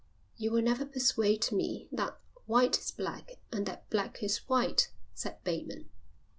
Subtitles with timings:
[0.35, 2.17] "You will never persuade me that
[2.47, 5.91] white is black and that black is white," said Bateman.